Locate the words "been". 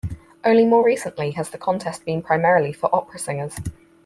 2.05-2.23